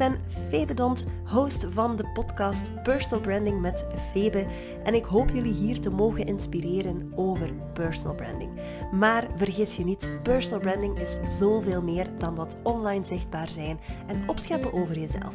ben 0.00 0.18
Febe 0.48 0.74
Dont, 0.74 1.06
host 1.24 1.66
van 1.70 1.96
de 1.96 2.08
podcast 2.14 2.82
Personal 2.82 3.20
Branding 3.20 3.60
met 3.60 3.86
Febe. 4.12 4.46
En 4.82 4.94
ik 4.94 5.04
hoop 5.04 5.30
jullie 5.30 5.52
hier 5.52 5.80
te 5.80 5.90
mogen 5.90 6.26
inspireren 6.26 7.12
over 7.14 7.50
personal 7.72 8.14
branding. 8.14 8.50
Maar 8.92 9.26
vergis 9.36 9.76
je 9.76 9.84
niet, 9.84 10.10
personal 10.22 10.58
branding 10.58 10.98
is 10.98 11.18
zoveel 11.38 11.82
meer 11.82 12.06
dan 12.18 12.34
wat 12.34 12.58
online 12.62 13.04
zichtbaar 13.04 13.48
zijn 13.48 13.78
en 14.06 14.28
opscheppen 14.28 14.72
over 14.72 14.98
jezelf. 14.98 15.34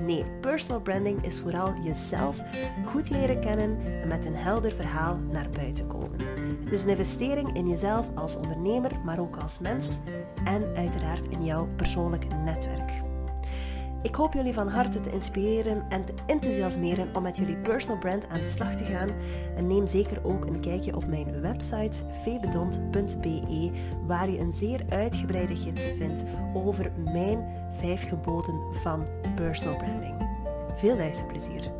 Nee, 0.00 0.24
personal 0.40 0.80
branding 0.80 1.24
is 1.24 1.40
vooral 1.40 1.72
jezelf 1.84 2.42
goed 2.86 3.10
leren 3.10 3.40
kennen 3.40 3.78
en 4.02 4.08
met 4.08 4.26
een 4.26 4.36
helder 4.36 4.72
verhaal 4.72 5.16
naar 5.30 5.50
buiten 5.50 5.86
komen. 5.86 6.18
Het 6.64 6.72
is 6.72 6.82
een 6.82 6.88
investering 6.88 7.56
in 7.56 7.68
jezelf 7.68 8.10
als 8.14 8.36
ondernemer, 8.36 8.90
maar 9.04 9.18
ook 9.18 9.36
als 9.36 9.58
mens 9.58 9.98
en 10.44 10.76
uiteraard 10.76 11.26
in 11.28 11.44
jouw 11.44 11.68
persoonlijk 11.76 12.26
netwerk. 12.44 13.03
Ik 14.04 14.14
hoop 14.14 14.32
jullie 14.32 14.52
van 14.52 14.68
harte 14.68 15.00
te 15.00 15.10
inspireren 15.10 15.86
en 15.88 16.04
te 16.04 16.14
enthousiasmeren 16.26 17.14
om 17.14 17.22
met 17.22 17.36
jullie 17.36 17.56
personal 17.56 17.98
brand 17.98 18.28
aan 18.28 18.40
de 18.40 18.48
slag 18.48 18.76
te 18.76 18.84
gaan. 18.84 19.10
En 19.56 19.66
neem 19.66 19.86
zeker 19.86 20.24
ook 20.24 20.46
een 20.46 20.60
kijkje 20.60 20.96
op 20.96 21.06
mijn 21.06 21.40
website 21.40 21.98
febedont.be, 22.22 23.70
waar 24.06 24.30
je 24.30 24.38
een 24.38 24.52
zeer 24.52 24.84
uitgebreide 24.88 25.56
gids 25.56 25.82
vindt 25.82 26.24
over 26.54 26.92
mijn 26.98 27.44
vijf 27.72 28.08
geboden 28.08 28.74
van 28.74 29.08
personal 29.34 29.76
branding. 29.76 30.28
Veel 30.76 30.96
luisterplezier! 30.96 31.70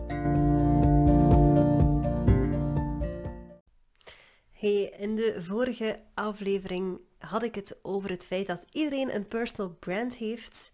Hey, 4.53 4.95
in 4.99 5.17
de 5.17 5.37
vorige 5.39 6.01
aflevering 6.15 7.01
had 7.19 7.43
ik 7.43 7.55
het 7.55 7.79
over 7.83 8.11
het 8.11 8.27
feit 8.27 8.47
dat 8.47 8.65
iedereen 8.73 9.15
een 9.15 9.29
personal 9.29 9.77
brand 9.81 10.15
heeft 10.15 10.73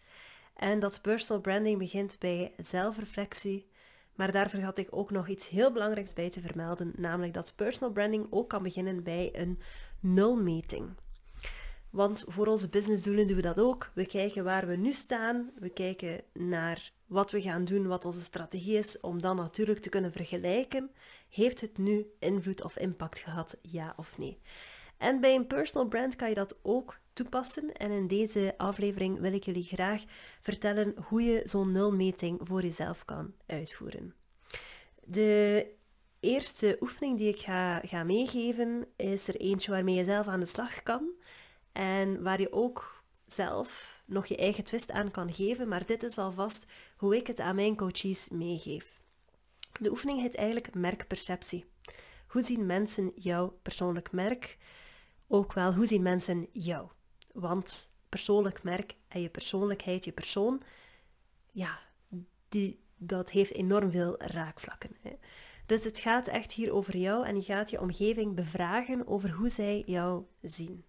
en 0.60 0.80
dat 0.80 1.00
personal 1.00 1.40
branding 1.42 1.78
begint 1.78 2.16
bij 2.18 2.52
zelfreflectie. 2.62 3.68
Maar 4.14 4.32
daarvoor 4.32 4.60
had 4.60 4.78
ik 4.78 4.88
ook 4.90 5.10
nog 5.10 5.28
iets 5.28 5.48
heel 5.48 5.72
belangrijks 5.72 6.12
bij 6.12 6.30
te 6.30 6.40
vermelden, 6.40 6.92
namelijk 6.96 7.34
dat 7.34 7.52
personal 7.56 7.92
branding 7.92 8.26
ook 8.30 8.48
kan 8.48 8.62
beginnen 8.62 9.02
bij 9.02 9.30
een 9.32 9.58
nulmeting. 10.00 10.88
Want 11.90 12.24
voor 12.26 12.46
onze 12.46 12.68
businessdoelen 12.68 13.26
doen 13.26 13.36
we 13.36 13.42
dat 13.42 13.60
ook. 13.60 13.90
We 13.94 14.06
kijken 14.06 14.44
waar 14.44 14.66
we 14.66 14.76
nu 14.76 14.92
staan, 14.92 15.50
we 15.58 15.68
kijken 15.68 16.20
naar 16.32 16.92
wat 17.06 17.30
we 17.30 17.42
gaan 17.42 17.64
doen, 17.64 17.86
wat 17.86 18.04
onze 18.04 18.22
strategie 18.22 18.78
is, 18.78 19.00
om 19.00 19.22
dan 19.22 19.36
natuurlijk 19.36 19.78
te 19.78 19.88
kunnen 19.88 20.12
vergelijken. 20.12 20.90
Heeft 21.28 21.60
het 21.60 21.78
nu 21.78 22.06
invloed 22.18 22.62
of 22.62 22.78
impact 22.78 23.18
gehad, 23.18 23.56
ja 23.62 23.92
of 23.96 24.18
nee? 24.18 24.40
En 24.98 25.20
bij 25.20 25.34
een 25.34 25.46
personal 25.46 25.88
brand 25.88 26.16
kan 26.16 26.28
je 26.28 26.34
dat 26.34 26.58
ook 26.62 26.98
toepassen. 27.20 27.72
En 27.72 27.90
in 27.90 28.06
deze 28.06 28.54
aflevering 28.56 29.20
wil 29.20 29.32
ik 29.32 29.44
jullie 29.44 29.64
graag 29.64 30.04
vertellen 30.40 30.94
hoe 31.08 31.22
je 31.22 31.42
zo'n 31.44 31.72
nulmeting 31.72 32.40
voor 32.42 32.62
jezelf 32.62 33.04
kan 33.04 33.34
uitvoeren. 33.46 34.14
De 35.04 35.66
eerste 36.20 36.76
oefening 36.80 37.18
die 37.18 37.28
ik 37.28 37.40
ga, 37.40 37.80
ga 37.80 38.04
meegeven 38.04 38.86
is 38.96 39.28
er 39.28 39.36
eentje 39.36 39.70
waarmee 39.70 39.94
je 39.94 40.04
zelf 40.04 40.26
aan 40.26 40.40
de 40.40 40.46
slag 40.46 40.82
kan. 40.82 41.10
En 41.72 42.22
waar 42.22 42.40
je 42.40 42.52
ook 42.52 43.02
zelf 43.26 44.02
nog 44.06 44.26
je 44.26 44.36
eigen 44.36 44.64
twist 44.64 44.90
aan 44.90 45.10
kan 45.10 45.32
geven. 45.32 45.68
Maar 45.68 45.86
dit 45.86 46.02
is 46.02 46.18
alvast 46.18 46.64
hoe 46.96 47.16
ik 47.16 47.26
het 47.26 47.40
aan 47.40 47.54
mijn 47.54 47.76
coaches 47.76 48.28
meegeef. 48.28 49.00
De 49.80 49.90
oefening 49.90 50.20
heet 50.20 50.34
eigenlijk 50.34 50.74
merkperceptie. 50.74 51.64
Hoe 52.26 52.42
zien 52.42 52.66
mensen 52.66 53.12
jouw 53.14 53.58
persoonlijk 53.62 54.12
merk? 54.12 54.58
Ook 55.28 55.52
wel, 55.52 55.74
hoe 55.74 55.86
zien 55.86 56.02
mensen 56.02 56.48
jou? 56.52 56.88
Want 57.32 57.90
persoonlijk 58.08 58.62
merk 58.62 58.94
en 59.08 59.20
je 59.20 59.28
persoonlijkheid, 59.28 60.04
je 60.04 60.12
persoon, 60.12 60.62
ja, 61.50 61.78
die, 62.48 62.80
dat 62.96 63.30
heeft 63.30 63.54
enorm 63.54 63.90
veel 63.90 64.22
raakvlakken. 64.22 64.96
Hè. 65.00 65.12
Dus 65.66 65.84
het 65.84 65.98
gaat 65.98 66.26
echt 66.26 66.52
hier 66.52 66.72
over 66.72 66.96
jou 66.96 67.26
en 67.26 67.36
je 67.36 67.42
gaat 67.42 67.70
je 67.70 67.80
omgeving 67.80 68.34
bevragen 68.34 69.06
over 69.06 69.30
hoe 69.30 69.50
zij 69.50 69.82
jou 69.86 70.24
zien. 70.42 70.84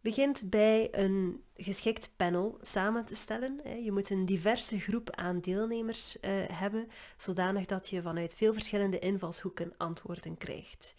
Begint 0.00 0.50
bij 0.50 0.88
een 0.90 1.42
geschikt 1.56 2.10
panel 2.16 2.58
samen 2.60 3.04
te 3.04 3.14
stellen. 3.14 3.82
Je 3.84 3.92
moet 3.92 4.10
een 4.10 4.24
diverse 4.24 4.80
groep 4.80 5.10
aan 5.10 5.40
deelnemers 5.40 6.20
eh, 6.20 6.30
hebben, 6.52 6.88
zodanig 7.16 7.66
dat 7.66 7.88
je 7.88 8.02
vanuit 8.02 8.34
veel 8.34 8.54
verschillende 8.54 8.98
invalshoeken 8.98 9.72
antwoorden 9.76 10.36
krijgt. 10.36 10.94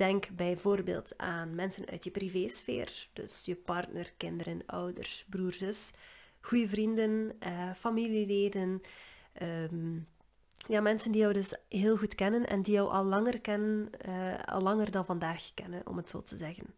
Denk 0.00 0.28
bijvoorbeeld 0.30 1.12
aan 1.16 1.54
mensen 1.54 1.86
uit 1.86 2.04
je 2.04 2.10
privésfeer, 2.10 3.08
dus 3.12 3.40
je 3.44 3.56
partner, 3.56 4.12
kinderen, 4.16 4.62
ouders, 4.66 5.24
broer, 5.28 5.52
zus, 5.52 5.90
goede 6.40 6.68
vrienden, 6.68 7.32
uh, 7.46 7.74
familieleden, 7.74 8.80
ehm, 9.32 9.98
ja, 10.68 10.80
mensen 10.80 11.12
die 11.12 11.20
jou 11.20 11.32
dus 11.32 11.54
heel 11.68 11.96
goed 11.96 12.14
kennen 12.14 12.46
en 12.46 12.62
die 12.62 12.74
jou 12.74 12.90
al 12.90 13.04
langer 13.04 13.40
kennen, 13.40 13.90
uh, 14.08 14.42
al 14.44 14.60
langer 14.60 14.90
dan 14.90 15.04
vandaag 15.04 15.54
kennen, 15.54 15.86
om 15.86 15.96
het 15.96 16.10
zo 16.10 16.22
te 16.22 16.36
zeggen. 16.36 16.74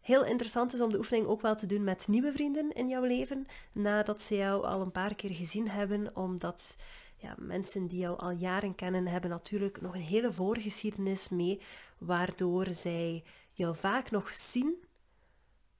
Heel 0.00 0.24
interessant 0.24 0.74
is 0.74 0.80
om 0.80 0.90
de 0.90 0.98
oefening 0.98 1.26
ook 1.26 1.40
wel 1.40 1.56
te 1.56 1.66
doen 1.66 1.84
met 1.84 2.08
nieuwe 2.08 2.32
vrienden 2.32 2.72
in 2.72 2.88
jouw 2.88 3.04
leven, 3.04 3.46
nadat 3.72 4.22
ze 4.22 4.36
jou 4.36 4.64
al 4.64 4.80
een 4.80 4.92
paar 4.92 5.14
keer 5.14 5.34
gezien 5.34 5.68
hebben, 5.68 6.16
omdat 6.16 6.76
ja, 7.16 7.34
mensen 7.38 7.86
die 7.86 7.98
jou 7.98 8.18
al 8.18 8.30
jaren 8.30 8.74
kennen, 8.74 9.06
hebben 9.06 9.30
natuurlijk 9.30 9.80
nog 9.80 9.94
een 9.94 10.00
hele 10.00 10.32
voorgeschiedenis 10.32 11.28
mee, 11.28 11.60
waardoor 11.98 12.66
zij 12.72 13.24
jou 13.52 13.76
vaak 13.76 14.10
nog 14.10 14.28
zien 14.28 14.86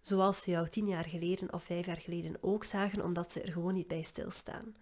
zoals 0.01 0.41
ze 0.41 0.51
jou 0.51 0.69
tien 0.69 0.87
jaar 0.87 1.05
geleden 1.05 1.53
of 1.53 1.63
vijf 1.63 1.87
jaar 1.87 1.97
geleden 1.97 2.37
ook 2.41 2.65
zagen, 2.65 3.05
omdat 3.05 3.33
ze 3.33 3.41
er 3.41 3.53
gewoon 3.53 3.75
niet 3.75 3.87
bij 3.87 4.03
stilstaan. 4.03 4.77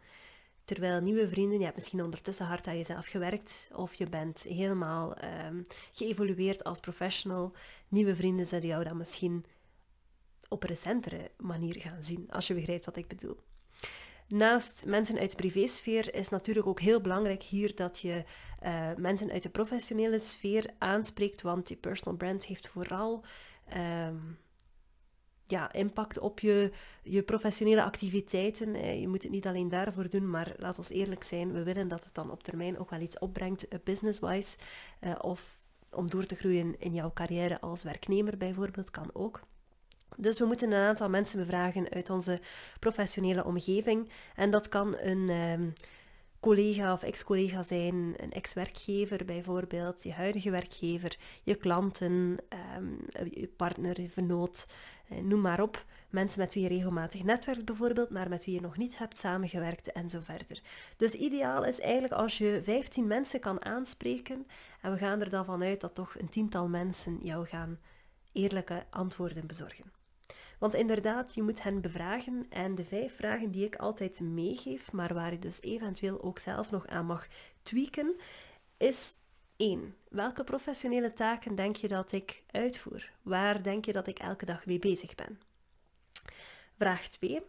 Terwijl 0.64 1.00
nieuwe 1.00 1.28
vrienden, 1.28 1.58
je 1.58 1.64
hebt 1.64 1.76
misschien 1.76 2.02
ondertussen 2.02 2.47
hard 2.47 2.66
aan 2.66 2.76
jezelf 2.76 3.06
gewerkt 3.06 3.69
of 3.74 3.94
je 3.94 4.08
bent 4.08 4.42
helemaal 4.42 5.16
um, 5.24 5.66
geëvolueerd 5.92 6.64
als 6.64 6.80
professional. 6.80 7.53
Nieuwe 7.88 8.16
vrienden 8.16 8.47
zullen 8.47 8.66
jou 8.66 8.84
dan 8.84 8.97
misschien 8.97 9.44
op 10.48 10.62
een 10.62 10.68
recentere 10.68 11.30
manier 11.38 11.80
gaan 11.80 12.03
zien, 12.03 12.30
als 12.30 12.47
je 12.47 12.54
begrijpt 12.54 12.84
wat 12.84 12.97
ik 12.97 13.08
bedoel. 13.08 13.36
Naast 14.28 14.84
mensen 14.87 15.19
uit 15.19 15.31
de 15.31 15.37
privésfeer 15.37 16.14
is 16.14 16.28
natuurlijk 16.28 16.66
ook 16.66 16.81
heel 16.81 17.00
belangrijk 17.00 17.42
hier 17.42 17.75
dat 17.75 17.98
je 17.98 18.25
uh, 18.62 18.94
mensen 18.97 19.31
uit 19.31 19.42
de 19.42 19.48
professionele 19.48 20.19
sfeer 20.19 20.70
aanspreekt, 20.78 21.42
want 21.42 21.69
je 21.69 21.76
personal 21.76 22.16
brand 22.16 22.44
heeft 22.44 22.69
vooral 22.69 23.25
um, 24.09 24.38
ja, 25.44 25.72
impact 25.72 26.19
op 26.19 26.41
je, 26.41 26.72
je 27.03 27.22
professionele 27.22 27.82
activiteiten. 27.82 28.75
Eh, 28.75 29.00
je 29.00 29.09
moet 29.09 29.22
het 29.22 29.32
niet 29.32 29.47
alleen 29.47 29.69
daarvoor 29.69 30.09
doen, 30.09 30.31
maar 30.31 30.54
laat 30.56 30.78
ons 30.78 30.91
eerlijk 30.91 31.25
zijn, 31.25 31.53
we 31.53 31.62
willen 31.62 31.88
dat 31.88 32.04
het 32.04 32.15
dan 32.15 32.31
op 32.31 32.42
termijn 32.42 32.78
ook 32.78 32.91
wel 32.91 33.00
iets 33.00 33.19
opbrengt, 33.19 33.72
uh, 33.72 33.78
business-wise, 33.84 34.56
of 35.20 35.59
om 35.91 36.10
door 36.10 36.26
te 36.26 36.36
groeien 36.36 36.81
in 36.81 36.94
jouw 36.94 37.12
carrière 37.12 37.60
als 37.60 37.82
werknemer 37.82 38.36
bijvoorbeeld, 38.36 38.91
kan 38.91 39.10
ook. 39.12 39.41
Dus 40.16 40.38
we 40.38 40.44
moeten 40.44 40.72
een 40.72 40.87
aantal 40.87 41.09
mensen 41.09 41.38
bevragen 41.38 41.91
uit 41.91 42.10
onze 42.10 42.41
professionele 42.78 43.44
omgeving. 43.44 44.10
En 44.34 44.50
dat 44.50 44.69
kan 44.69 44.97
een 44.99 45.31
um, 45.31 45.72
collega 46.41 46.93
of 46.93 47.03
ex-collega 47.03 47.62
zijn, 47.62 48.15
een 48.16 48.32
ex-werkgever 48.32 49.25
bijvoorbeeld, 49.25 50.03
je 50.03 50.12
huidige 50.12 50.50
werkgever, 50.50 51.16
je 51.43 51.54
klanten, 51.54 52.37
um, 52.77 52.99
je 53.31 53.49
partner, 53.56 54.00
je 54.00 54.10
vernoot, 54.10 54.66
eh, 55.09 55.19
noem 55.19 55.41
maar 55.41 55.60
op. 55.60 55.84
Mensen 56.10 56.41
met 56.41 56.54
wie 56.54 56.62
je 56.62 56.69
regelmatig 56.69 57.22
netwerkt 57.22 57.65
bijvoorbeeld, 57.65 58.10
maar 58.10 58.28
met 58.28 58.44
wie 58.44 58.54
je 58.54 58.60
nog 58.60 58.77
niet 58.77 58.98
hebt 58.98 59.19
samengewerkt 59.19 59.93
en 59.93 60.10
zo 60.10 60.21
verder. 60.22 60.60
Dus 60.97 61.15
ideaal 61.15 61.65
is 61.65 61.81
eigenlijk 61.81 62.12
als 62.12 62.38
je 62.38 62.60
15 62.65 63.06
mensen 63.06 63.41
kan 63.41 63.65
aanspreken 63.65 64.47
en 64.81 64.93
we 64.93 64.98
gaan 64.98 65.21
er 65.21 65.31
dan 65.31 65.44
vanuit 65.44 65.81
dat 65.81 65.94
toch 65.94 66.15
een 66.19 66.28
tiental 66.28 66.69
mensen 66.69 67.19
jou 67.22 67.47
gaan 67.47 67.78
eerlijke 68.33 68.84
antwoorden 68.91 69.47
bezorgen. 69.47 69.96
Want 70.59 70.75
inderdaad, 70.75 71.34
je 71.34 71.43
moet 71.43 71.62
hen 71.62 71.80
bevragen 71.80 72.47
en 72.48 72.75
de 72.75 72.84
vijf 72.84 73.16
vragen 73.16 73.51
die 73.51 73.65
ik 73.65 73.77
altijd 73.77 74.21
meegeef, 74.21 74.92
maar 74.92 75.15
waar 75.15 75.33
je 75.33 75.39
dus 75.39 75.60
eventueel 75.60 76.22
ook 76.22 76.39
zelf 76.39 76.71
nog 76.71 76.86
aan 76.86 77.07
mag 77.07 77.27
tweaken, 77.63 78.16
is 78.77 79.13
1. 79.57 79.95
Welke 80.09 80.45
professionele 80.45 81.13
taken 81.13 81.54
denk 81.54 81.77
je 81.77 81.89
dat 81.89 82.13
ik 82.13 82.42
uitvoer? 82.51 83.10
Waar 83.22 83.63
denk 83.63 83.84
je 83.84 83.92
dat 83.92 84.07
ik 84.07 84.19
elke 84.19 84.45
dag 84.45 84.66
mee 84.66 84.78
bezig 84.78 85.15
ben? 85.15 85.41
Vraag 86.78 87.09
2. 87.09 87.42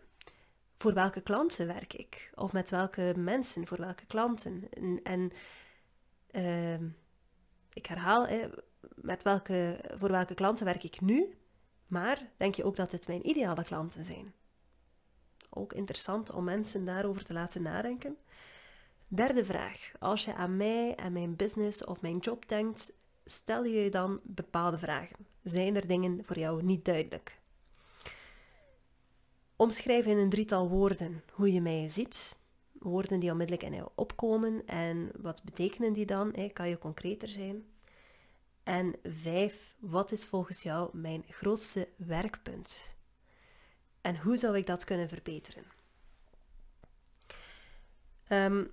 Voor 0.78 0.94
welke 0.94 1.22
klanten 1.22 1.68
werk 1.68 1.94
ik? 1.94 2.32
Of 2.36 2.54
met 2.54 2.70
welke 2.70 3.14
mensen, 3.18 3.68
voor 3.68 3.80
welke 3.80 4.06
klanten? 4.06 4.70
En, 5.04 5.32
uh, 6.32 6.74
ik 7.74 7.86
herhaal, 7.86 8.28
met 8.96 9.24
welke, 9.24 9.80
voor 9.98 10.12
welke 10.12 10.34
klanten 10.34 10.66
werk 10.66 10.84
ik 10.84 11.02
nu? 11.02 11.38
Maar 11.88 12.30
denk 12.38 12.56
je 12.56 12.64
ook 12.64 12.76
dat 12.76 12.92
dit 12.92 13.08
mijn 13.08 13.28
ideale 13.28 13.64
klanten 13.64 14.06
zijn? 14.06 14.34
Ook 15.50 15.74
interessant 15.74 16.32
om 16.32 16.44
mensen 16.44 16.86
daarover 16.86 17.24
te 17.24 17.34
laten 17.34 17.62
nadenken. 17.62 18.18
Derde 19.08 19.46
vraag. 19.46 19.92
Als 20.00 20.26
je 20.26 20.34
aan 20.34 20.58
mij 20.58 20.96
en 20.96 21.14
mijn 21.14 21.36
business 21.36 21.84
of 21.84 22.02
mijn 22.02 22.18
job 22.18 22.48
denkt, 22.48 22.92
stel 23.26 23.64
je 23.64 23.90
dan 23.90 24.20
bepaalde 24.24 24.78
vragen. 24.78 25.26
Zijn 25.44 25.76
er 25.76 25.88
dingen 25.88 26.26
voor 26.26 26.40
jou 26.40 26.64
niet 26.64 26.86
duidelijk? 26.86 27.40
Omschrijf 29.56 30.06
in 30.06 30.18
een 30.18 30.30
drietal 30.30 30.70
woorden 30.70 31.24
hoe 31.32 31.54
je 31.54 31.62
mij 31.62 31.88
ziet. 31.88 32.38
Woorden 32.72 33.20
die 33.20 33.32
onmiddellijk 33.32 33.66
in 33.66 33.74
jou 33.74 33.90
opkomen. 33.96 34.66
En 34.66 35.12
wat 35.22 35.44
betekenen 35.44 35.94
die 35.94 36.06
dan? 36.06 36.52
Kan 36.54 36.70
je 36.70 36.78
concreter 36.78 37.28
zijn? 37.28 37.66
En 38.68 38.96
vijf, 39.04 39.76
wat 39.80 40.12
is 40.12 40.26
volgens 40.26 40.64
jou 40.64 40.90
mijn 40.94 41.24
grootste 41.30 41.88
werkpunt? 41.96 42.94
En 44.02 44.18
hoe 44.18 44.38
zou 44.38 44.58
ik 44.58 44.66
dat 44.66 44.84
kunnen 44.84 45.10
verbeteren? 45.10 45.64
Ehm, 48.28 48.64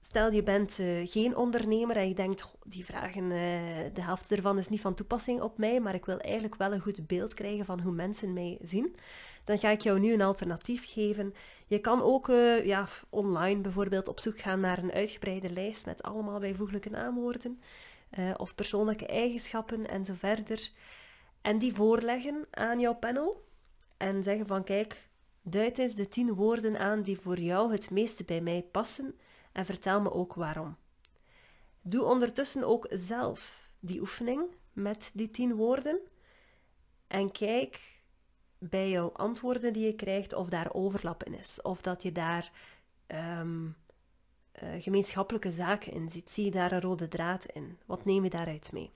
stel 0.00 0.32
je 0.32 0.42
bent 0.42 0.78
uh, 0.78 1.08
geen 1.08 1.36
ondernemer 1.36 1.96
en 1.96 2.08
je 2.08 2.14
denkt, 2.14 2.44
die 2.64 2.84
vragen, 2.84 3.22
uh, 3.22 3.30
de 3.94 4.02
helft 4.02 4.32
ervan 4.32 4.58
is 4.58 4.68
niet 4.68 4.80
van 4.80 4.94
toepassing 4.94 5.40
op 5.40 5.58
mij, 5.58 5.80
maar 5.80 5.94
ik 5.94 6.04
wil 6.04 6.18
eigenlijk 6.18 6.56
wel 6.56 6.72
een 6.72 6.80
goed 6.80 7.06
beeld 7.06 7.34
krijgen 7.34 7.64
van 7.64 7.80
hoe 7.80 7.92
mensen 7.92 8.32
mij 8.32 8.58
zien. 8.62 8.96
Dan 9.44 9.58
ga 9.58 9.70
ik 9.70 9.80
jou 9.80 9.98
nu 9.98 10.12
een 10.12 10.22
alternatief 10.22 10.92
geven. 10.92 11.34
Je 11.66 11.78
kan 11.78 12.02
ook 12.02 12.28
uh, 12.28 12.64
ja, 12.64 12.88
online 13.08 13.60
bijvoorbeeld 13.60 14.08
op 14.08 14.20
zoek 14.20 14.40
gaan 14.40 14.60
naar 14.60 14.78
een 14.78 14.92
uitgebreide 14.92 15.50
lijst 15.50 15.86
met 15.86 16.02
allemaal 16.02 16.38
bijvoeglijke 16.38 16.90
naamwoorden 16.90 17.60
of 18.36 18.54
persoonlijke 18.54 19.06
eigenschappen 19.06 19.88
en 19.88 20.04
zo 20.04 20.14
verder. 20.14 20.70
En 21.40 21.58
die 21.58 21.74
voorleggen 21.74 22.46
aan 22.50 22.80
jouw 22.80 22.94
panel 22.94 23.46
en 23.96 24.22
zeggen 24.22 24.46
van 24.46 24.64
kijk, 24.64 25.08
duid 25.42 25.78
eens 25.78 25.94
de 25.94 26.08
tien 26.08 26.34
woorden 26.34 26.78
aan 26.78 27.02
die 27.02 27.18
voor 27.20 27.38
jou 27.38 27.72
het 27.72 27.90
meeste 27.90 28.24
bij 28.24 28.40
mij 28.40 28.62
passen 28.62 29.18
en 29.52 29.66
vertel 29.66 30.00
me 30.00 30.12
ook 30.12 30.34
waarom. 30.34 30.76
Doe 31.82 32.04
ondertussen 32.04 32.64
ook 32.64 32.86
zelf 32.90 33.68
die 33.80 34.00
oefening 34.00 34.42
met 34.72 35.10
die 35.14 35.30
tien 35.30 35.54
woorden 35.54 36.00
en 37.06 37.32
kijk 37.32 37.80
bij 38.58 38.90
jouw 38.90 39.12
antwoorden 39.12 39.72
die 39.72 39.86
je 39.86 39.94
krijgt 39.94 40.32
of 40.32 40.48
daar 40.48 40.72
overlap 40.72 41.24
in 41.24 41.34
is. 41.34 41.62
Of 41.62 41.80
dat 41.80 42.02
je 42.02 42.12
daar 42.12 42.52
um, 43.06 43.76
uh, 44.62 44.82
gemeenschappelijke 44.82 45.52
zaken 45.52 45.92
in 45.92 46.10
ziet. 46.10 46.30
Zie 46.30 46.44
je 46.44 46.50
daar 46.50 46.72
een 46.72 46.80
rode 46.80 47.08
draad 47.08 47.46
in? 47.46 47.78
Wat 47.86 48.04
neem 48.04 48.24
je 48.24 48.30
daaruit 48.30 48.72
mee? 48.72 48.90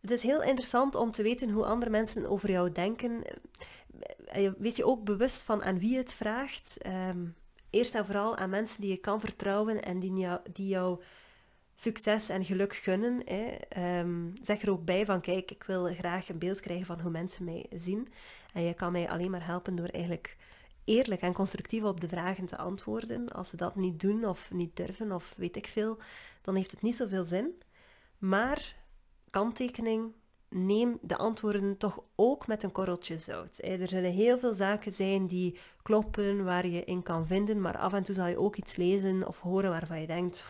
Het 0.00 0.10
is 0.10 0.22
heel 0.22 0.42
interessant 0.42 0.94
om 0.94 1.10
te 1.10 1.22
weten 1.22 1.50
hoe 1.50 1.64
andere 1.64 1.90
mensen 1.90 2.28
over 2.28 2.50
jou 2.50 2.72
denken. 2.72 3.22
Eh, 4.26 4.50
Wees 4.58 4.76
je 4.76 4.86
ook 4.86 5.04
bewust 5.04 5.42
van 5.42 5.62
aan 5.62 5.78
wie 5.78 5.96
het 5.96 6.12
vraagt. 6.12 6.86
Um, 6.86 7.34
eerst 7.70 7.94
en 7.94 8.06
vooral 8.06 8.36
aan 8.36 8.50
mensen 8.50 8.80
die 8.80 8.90
je 8.90 8.96
kan 8.96 9.20
vertrouwen 9.20 9.82
en 9.82 10.00
die 10.00 10.14
jou, 10.14 10.40
die 10.52 10.68
jou 10.68 11.02
succes 11.74 12.28
en 12.28 12.44
geluk 12.44 12.74
gunnen. 12.74 13.22
Hè. 13.24 13.54
Um, 14.00 14.34
zeg 14.42 14.62
er 14.62 14.70
ook 14.70 14.84
bij 14.84 15.04
van, 15.04 15.20
kijk, 15.20 15.50
ik 15.50 15.62
wil 15.62 15.84
graag 15.84 16.28
een 16.28 16.38
beeld 16.38 16.60
krijgen 16.60 16.86
van 16.86 17.00
hoe 17.00 17.10
mensen 17.10 17.44
mij 17.44 17.66
zien. 17.70 18.08
En 18.52 18.62
je 18.62 18.74
kan 18.74 18.92
mij 18.92 19.10
alleen 19.10 19.30
maar 19.30 19.46
helpen 19.46 19.76
door 19.76 19.88
eigenlijk 19.88 20.36
eerlijk 20.84 21.20
en 21.20 21.32
constructief 21.32 21.82
op 21.82 22.00
de 22.00 22.08
vragen 22.08 22.46
te 22.46 22.56
antwoorden. 22.56 23.28
Als 23.28 23.48
ze 23.48 23.56
dat 23.56 23.76
niet 23.76 24.00
doen 24.00 24.24
of 24.24 24.50
niet 24.52 24.76
durven 24.76 25.12
of 25.12 25.34
weet 25.36 25.56
ik 25.56 25.66
veel, 25.66 25.98
dan 26.42 26.54
heeft 26.54 26.70
het 26.70 26.82
niet 26.82 26.96
zoveel 26.96 27.24
zin. 27.24 27.62
Maar 28.18 28.76
kanttekening, 29.30 30.12
neem 30.48 30.98
de 31.00 31.16
antwoorden 31.16 31.76
toch 31.76 32.02
ook 32.14 32.46
met 32.46 32.62
een 32.62 32.72
korreltje 32.72 33.18
zout. 33.18 33.58
Er 33.58 33.88
zullen 33.88 34.12
heel 34.12 34.38
veel 34.38 34.54
zaken 34.54 34.92
zijn 34.92 35.26
die 35.26 35.58
kloppen, 35.82 36.44
waar 36.44 36.66
je 36.66 36.84
in 36.84 37.02
kan 37.02 37.26
vinden, 37.26 37.60
maar 37.60 37.78
af 37.78 37.92
en 37.92 38.02
toe 38.02 38.14
zal 38.14 38.26
je 38.26 38.38
ook 38.38 38.56
iets 38.56 38.76
lezen 38.76 39.28
of 39.28 39.40
horen 39.40 39.70
waarvan 39.70 40.00
je 40.00 40.06
denkt, 40.06 40.44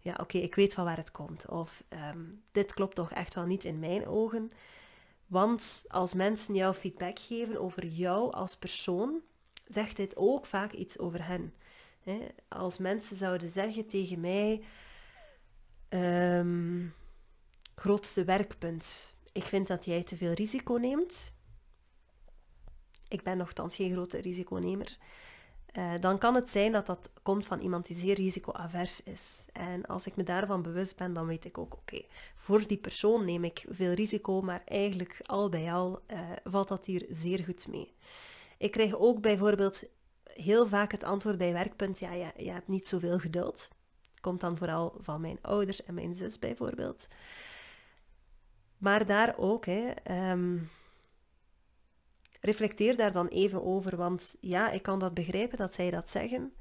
ja 0.00 0.16
oké, 0.20 0.38
ik 0.38 0.54
weet 0.54 0.74
van 0.74 0.84
waar 0.84 0.96
het 0.96 1.10
komt. 1.10 1.48
Of 1.48 1.84
ehm, 1.88 2.22
dit 2.52 2.74
klopt 2.74 2.94
toch 2.94 3.12
echt 3.12 3.34
wel 3.34 3.46
niet 3.46 3.64
in 3.64 3.78
mijn 3.78 4.06
ogen. 4.06 4.52
Want 5.26 5.84
als 5.88 6.14
mensen 6.14 6.54
jou 6.54 6.74
feedback 6.74 7.18
geven 7.18 7.60
over 7.60 7.86
jou 7.86 8.32
als 8.32 8.56
persoon, 8.56 9.20
zegt 9.68 9.96
dit 9.96 10.16
ook 10.16 10.46
vaak 10.46 10.72
iets 10.72 10.98
over 10.98 11.26
hen. 11.26 11.54
Als 12.48 12.78
mensen 12.78 13.16
zouden 13.16 13.50
zeggen 13.50 13.86
tegen 13.86 14.20
mij, 14.20 14.62
um, 15.88 16.94
grootste 17.74 18.24
werkpunt. 18.24 19.14
Ik 19.32 19.44
vind 19.44 19.66
dat 19.66 19.84
jij 19.84 20.02
te 20.02 20.16
veel 20.16 20.32
risico 20.32 20.74
neemt. 20.74 21.32
Ik 23.08 23.22
ben 23.22 23.36
nogthans 23.36 23.76
geen 23.76 23.92
grote 23.92 24.20
risiconemer. 24.20 24.96
Uh, 25.78 25.92
dan 26.00 26.18
kan 26.18 26.34
het 26.34 26.50
zijn 26.50 26.72
dat 26.72 26.86
dat 26.86 27.10
komt 27.22 27.46
van 27.46 27.60
iemand 27.60 27.86
die 27.86 27.96
zeer 27.96 28.14
risicoavers 28.14 29.02
is. 29.02 29.44
En 29.52 29.86
als 29.86 30.06
ik 30.06 30.16
me 30.16 30.22
daarvan 30.22 30.62
bewust 30.62 30.96
ben, 30.96 31.12
dan 31.12 31.26
weet 31.26 31.44
ik 31.44 31.58
ook, 31.58 31.74
oké, 31.74 32.02
voor 32.36 32.66
die 32.66 32.78
persoon 32.78 33.24
neem 33.24 33.44
ik 33.44 33.64
veel 33.68 33.92
risico, 33.92 34.40
maar 34.40 34.62
eigenlijk 34.64 35.20
al 35.22 35.48
bij 35.48 35.72
al 35.72 36.02
uh, 36.12 36.20
valt 36.44 36.68
dat 36.68 36.86
hier 36.86 37.06
zeer 37.10 37.44
goed 37.44 37.66
mee. 37.68 37.92
Ik 38.58 38.70
krijg 38.70 38.96
ook 38.96 39.20
bijvoorbeeld 39.20 39.82
heel 40.22 40.66
vaak 40.66 40.92
het 40.92 41.04
antwoord 41.04 41.38
bij 41.38 41.52
werkpunt, 41.52 41.98
ja, 41.98 42.12
ja 42.12 42.32
je 42.36 42.50
hebt 42.50 42.68
niet 42.68 42.86
zoveel 42.86 43.18
geduld. 43.18 43.68
Komt 44.20 44.40
dan 44.40 44.56
vooral 44.56 44.98
van 45.00 45.20
mijn 45.20 45.38
ouders 45.42 45.84
en 45.84 45.94
mijn 45.94 46.14
zus 46.14 46.38
bijvoorbeeld. 46.38 47.06
Maar 48.78 49.06
daar 49.06 49.34
ook, 49.36 49.66
hè, 49.66 49.92
um, 50.30 50.70
reflecteer 52.40 52.96
daar 52.96 53.12
dan 53.12 53.26
even 53.26 53.64
over. 53.64 53.96
Want 53.96 54.34
ja, 54.40 54.70
ik 54.70 54.82
kan 54.82 54.98
dat 54.98 55.14
begrijpen 55.14 55.58
dat 55.58 55.74
zij 55.74 55.90
dat 55.90 56.10
zeggen. 56.10 56.52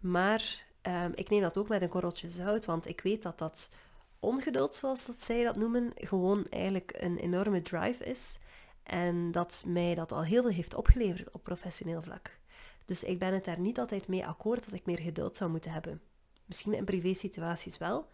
Maar 0.00 0.64
um, 0.82 1.12
ik 1.14 1.30
neem 1.30 1.40
dat 1.40 1.58
ook 1.58 1.68
met 1.68 1.82
een 1.82 1.88
korreltje 1.88 2.28
zout. 2.28 2.64
Want 2.64 2.88
ik 2.88 3.00
weet 3.00 3.22
dat 3.22 3.38
dat 3.38 3.68
ongeduld, 4.20 4.74
zoals 4.74 5.06
dat 5.06 5.22
zij 5.22 5.44
dat 5.44 5.56
noemen, 5.56 5.92
gewoon 5.94 6.46
eigenlijk 6.50 6.92
een 6.98 7.16
enorme 7.18 7.62
drive 7.62 8.04
is. 8.04 8.38
En 8.86 9.32
dat 9.32 9.62
mij 9.66 9.94
dat 9.94 10.12
al 10.12 10.24
heel 10.24 10.42
veel 10.42 10.52
heeft 10.52 10.74
opgeleverd 10.74 11.30
op 11.30 11.42
professioneel 11.42 12.02
vlak. 12.02 12.38
Dus 12.84 13.04
ik 13.04 13.18
ben 13.18 13.34
het 13.34 13.44
daar 13.44 13.60
niet 13.60 13.78
altijd 13.78 14.08
mee 14.08 14.26
akkoord 14.26 14.64
dat 14.64 14.74
ik 14.74 14.86
meer 14.86 15.00
geduld 15.00 15.36
zou 15.36 15.50
moeten 15.50 15.70
hebben. 15.70 16.00
Misschien 16.44 16.74
in 16.74 16.84
privé 16.84 17.14
situaties 17.14 17.78
wel, 17.78 18.08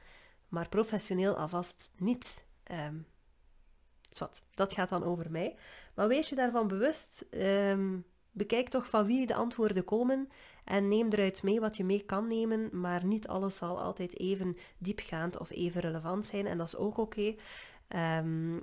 maar 0.48 0.68
professioneel 0.68 1.36
alvast 1.36 1.90
niet. 1.96 2.44
Um, 2.72 3.06
dat 4.54 4.72
gaat 4.72 4.88
dan 4.88 5.04
over 5.04 5.30
mij. 5.30 5.56
Maar 5.94 6.08
wees 6.08 6.28
je 6.28 6.34
daarvan 6.34 6.68
bewust. 6.68 7.24
Um, 7.30 8.04
bekijk 8.30 8.68
toch 8.68 8.88
van 8.88 9.06
wie 9.06 9.26
de 9.26 9.34
antwoorden 9.34 9.84
komen 9.84 10.28
en 10.64 10.88
neem 10.88 11.10
eruit 11.10 11.42
mee 11.42 11.60
wat 11.60 11.76
je 11.76 11.84
mee 11.84 12.04
kan 12.04 12.26
nemen, 12.26 12.80
maar 12.80 13.04
niet 13.04 13.28
alles 13.28 13.56
zal 13.56 13.80
altijd 13.80 14.18
even 14.18 14.56
diepgaand 14.78 15.38
of 15.38 15.50
even 15.50 15.80
relevant 15.80 16.26
zijn 16.26 16.46
en 16.46 16.58
dat 16.58 16.66
is 16.66 16.76
ook 16.76 16.98
oké. 16.98 17.20
Okay. 17.20 17.36
Ehm, 17.88 18.58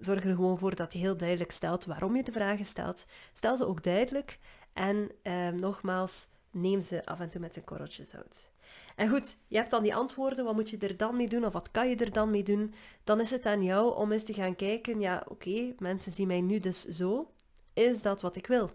zorg 0.00 0.24
er 0.24 0.34
gewoon 0.34 0.58
voor 0.58 0.74
dat 0.74 0.92
je 0.92 0.98
heel 0.98 1.16
duidelijk 1.16 1.50
stelt 1.50 1.84
waarom 1.84 2.16
je 2.16 2.22
de 2.22 2.32
vragen 2.32 2.66
stelt. 2.66 3.04
Stel 3.34 3.56
ze 3.56 3.66
ook 3.66 3.82
duidelijk 3.82 4.38
en 4.72 5.10
um, 5.22 5.58
nogmaals, 5.58 6.26
neem 6.50 6.80
ze 6.80 7.06
af 7.06 7.20
en 7.20 7.28
toe 7.28 7.40
met 7.40 7.56
een 7.56 7.64
korreltje 7.64 8.04
zout. 8.04 8.50
En 8.96 9.08
goed, 9.08 9.36
je 9.48 9.56
hebt 9.56 9.70
dan 9.70 9.82
die 9.82 9.94
antwoorden, 9.94 10.44
wat 10.44 10.54
moet 10.54 10.70
je 10.70 10.78
er 10.78 10.96
dan 10.96 11.16
mee 11.16 11.28
doen 11.28 11.44
of 11.44 11.52
wat 11.52 11.70
kan 11.70 11.88
je 11.88 11.96
er 11.96 12.12
dan 12.12 12.30
mee 12.30 12.42
doen? 12.42 12.74
Dan 13.04 13.20
is 13.20 13.30
het 13.30 13.46
aan 13.46 13.62
jou 13.62 13.96
om 13.96 14.12
eens 14.12 14.24
te 14.24 14.34
gaan 14.34 14.56
kijken, 14.56 15.00
ja 15.00 15.24
oké, 15.28 15.74
mensen 15.78 16.12
zien 16.12 16.26
mij 16.26 16.40
nu 16.40 16.60
dus 16.60 16.84
zo, 16.84 17.30
is 17.72 18.02
dat 18.02 18.20
wat 18.20 18.36
ik 18.36 18.46
wil? 18.46 18.70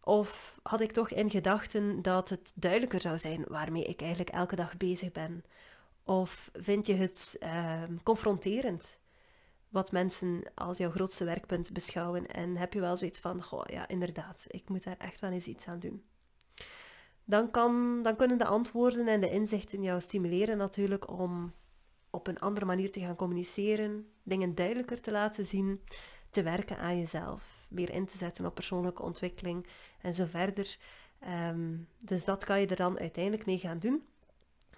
Of 0.00 0.58
had 0.62 0.80
ik 0.80 0.92
toch 0.92 1.10
in 1.10 1.30
gedachten 1.30 2.02
dat 2.02 2.28
het 2.28 2.52
duidelijker 2.54 3.00
zou 3.00 3.18
zijn 3.18 3.44
waarmee 3.48 3.84
ik 3.84 4.00
eigenlijk 4.00 4.30
elke 4.30 4.56
dag 4.56 4.76
bezig 4.76 5.12
ben? 5.12 5.44
Of 6.04 6.50
vind 6.52 6.86
je 6.86 6.94
het 6.94 7.36
uh, 7.40 7.82
confronterend? 8.02 8.97
Wat 9.68 9.92
mensen 9.92 10.42
als 10.54 10.78
jouw 10.78 10.90
grootste 10.90 11.24
werkpunt 11.24 11.72
beschouwen. 11.72 12.26
En 12.26 12.56
heb 12.56 12.72
je 12.72 12.80
wel 12.80 12.96
zoiets 12.96 13.20
van, 13.20 13.42
goh 13.42 13.64
ja, 13.66 13.88
inderdaad, 13.88 14.44
ik 14.48 14.68
moet 14.68 14.84
daar 14.84 14.96
echt 14.98 15.20
wel 15.20 15.30
eens 15.30 15.46
iets 15.46 15.66
aan 15.66 15.78
doen 15.78 16.04
dan, 17.28 17.50
kan, 17.50 18.02
dan 18.02 18.16
kunnen 18.16 18.38
de 18.38 18.44
antwoorden 18.44 19.08
en 19.08 19.20
de 19.20 19.30
inzichten 19.30 19.82
jou 19.82 20.00
stimuleren 20.00 20.56
natuurlijk 20.56 21.10
om 21.10 21.52
op 22.10 22.26
een 22.26 22.38
andere 22.38 22.66
manier 22.66 22.92
te 22.92 23.00
gaan 23.00 23.16
communiceren, 23.16 24.08
dingen 24.22 24.54
duidelijker 24.54 25.00
te 25.00 25.10
laten 25.10 25.46
zien, 25.46 25.80
te 26.30 26.42
werken 26.42 26.78
aan 26.78 26.98
jezelf, 26.98 27.66
meer 27.68 27.90
in 27.90 28.06
te 28.06 28.16
zetten 28.16 28.46
op 28.46 28.54
persoonlijke 28.54 29.02
ontwikkeling 29.02 29.66
en 30.00 30.14
zo 30.14 30.24
verder. 30.24 30.76
Ehm, 31.18 31.76
dus 31.98 32.24
dat 32.24 32.44
kan 32.44 32.60
je 32.60 32.66
er 32.66 32.76
dan 32.76 32.98
uiteindelijk 32.98 33.46
mee 33.46 33.58
gaan 33.58 33.78
doen. 33.78 34.06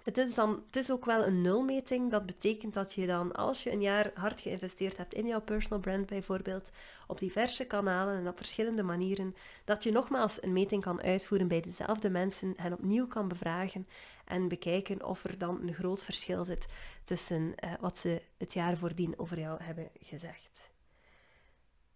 Het 0.03 0.17
is, 0.17 0.33
dan, 0.33 0.63
het 0.65 0.75
is 0.75 0.91
ook 0.91 1.05
wel 1.05 1.25
een 1.25 1.41
nulmeting. 1.41 2.11
Dat 2.11 2.25
betekent 2.25 2.73
dat 2.73 2.93
je 2.93 3.07
dan, 3.07 3.31
als 3.31 3.63
je 3.63 3.71
een 3.71 3.81
jaar 3.81 4.11
hard 4.13 4.41
geïnvesteerd 4.41 4.97
hebt 4.97 5.13
in 5.13 5.27
jouw 5.27 5.41
personal 5.41 5.79
brand 5.79 6.05
bijvoorbeeld, 6.05 6.69
op 7.07 7.19
diverse 7.19 7.65
kanalen 7.65 8.17
en 8.17 8.27
op 8.27 8.37
verschillende 8.37 8.83
manieren, 8.83 9.35
dat 9.65 9.83
je 9.83 9.91
nogmaals 9.91 10.43
een 10.43 10.53
meting 10.53 10.81
kan 10.81 11.01
uitvoeren 11.01 11.47
bij 11.47 11.61
dezelfde 11.61 12.09
mensen 12.09 12.55
en 12.55 12.73
opnieuw 12.73 13.07
kan 13.07 13.27
bevragen 13.27 13.87
en 14.25 14.47
bekijken 14.47 15.05
of 15.05 15.23
er 15.23 15.37
dan 15.37 15.61
een 15.61 15.73
groot 15.73 16.03
verschil 16.03 16.45
zit 16.45 16.67
tussen 17.03 17.41
uh, 17.41 17.73
wat 17.79 17.97
ze 17.97 18.21
het 18.37 18.53
jaar 18.53 18.77
voordien 18.77 19.19
over 19.19 19.39
jou 19.39 19.63
hebben 19.63 19.89
gezegd. 19.99 20.69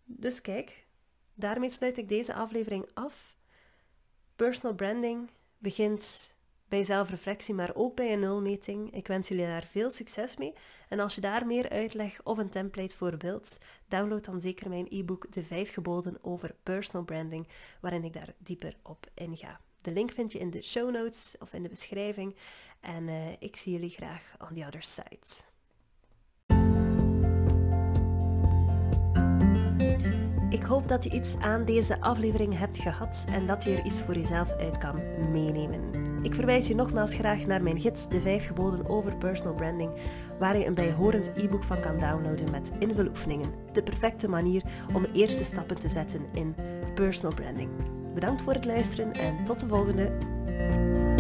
Dus 0.04 0.42
kijk, 0.42 0.86
daarmee 1.34 1.70
sluit 1.70 1.98
ik 1.98 2.10
deze 2.10 2.34
aflevering 2.34 2.86
af. 2.94 3.36
Personal 4.36 4.76
branding 4.76 5.30
begint 5.58 6.34
bij 6.68 6.84
zelfreflectie, 6.84 7.54
maar 7.54 7.72
ook 7.76 7.96
bij 7.96 8.14
een 8.14 8.20
nulmeting. 8.20 8.94
Ik 8.94 9.08
wens 9.08 9.28
jullie 9.28 9.46
daar 9.46 9.68
veel 9.72 9.92
succes 9.92 10.38
mee. 10.38 10.54
En 10.90 11.00
als 11.00 11.16
je 11.16 11.22
daar 11.22 11.46
meer 11.46 11.70
uitleg 11.70 12.20
of 12.24 12.38
een 12.38 12.50
template 12.50 12.96
voor 12.96 13.18
wilt, 13.18 13.58
download 13.88 14.26
dan 14.26 14.42
zeker 14.42 14.70
mijn 14.70 14.88
e-book 14.90 15.34
De 15.34 15.44
5 15.44 15.74
geboden 15.74 16.18
over 16.22 16.56
personal 16.64 17.06
branding, 17.06 17.48
waarin 17.80 18.04
ik 18.04 18.14
daar 18.14 18.34
dieper 18.38 18.78
op 18.84 19.08
inga. 19.14 19.60
De 19.82 19.92
link 19.92 20.12
vind 20.12 20.32
je 20.32 20.40
in 20.40 20.50
de 20.50 20.62
show 20.62 20.92
notes 20.92 21.36
of 21.40 21.54
in 21.54 21.64
de 21.64 21.70
beschrijving. 21.70 22.36
En 22.80 23.08
uh, 23.08 23.32
ik 23.40 23.56
zie 23.56 23.72
jullie 23.72 23.90
graag 23.90 24.36
on 24.50 24.56
the 24.56 24.66
other 24.66 24.84
side. 24.84 25.55
Hoop 30.66 30.88
dat 30.88 31.04
je 31.04 31.10
iets 31.10 31.36
aan 31.40 31.66
deze 31.66 32.02
aflevering 32.02 32.58
hebt 32.58 32.78
gehad 32.78 33.26
en 33.32 33.48
dat 33.48 33.64
je 33.64 33.76
er 33.76 33.86
iets 33.86 34.02
voor 34.02 34.14
jezelf 34.14 34.52
uit 34.52 34.78
kan 34.78 35.02
meenemen. 35.32 35.82
Ik 36.24 36.36
verwijs 36.36 36.68
je 36.68 36.76
nogmaals 36.76 37.14
graag 37.14 37.46
naar 37.46 37.64
mijn 37.64 37.80
gids 37.80 38.10
De 38.10 38.22
5 38.22 38.48
geboden 38.48 38.90
over 38.90 39.16
personal 39.16 39.54
branding, 39.54 39.92
waar 40.40 40.58
je 40.58 40.66
een 40.66 40.74
bijhorend 40.74 41.32
e-book 41.36 41.64
van 41.64 41.80
kan 41.80 41.98
downloaden 41.98 42.52
met 42.52 42.72
invuloefeningen. 42.80 43.54
De 43.72 43.84
perfecte 43.84 44.28
manier 44.28 44.64
om 44.94 45.06
eerste 45.14 45.44
stappen 45.44 45.80
te 45.80 45.90
zetten 45.90 46.22
in 46.34 46.56
personal 46.96 47.34
branding. 47.34 47.70
Bedankt 48.14 48.42
voor 48.42 48.54
het 48.54 48.66
luisteren 48.66 49.14
en 49.14 49.46
tot 49.46 49.60
de 49.60 49.68
volgende. 49.68 51.15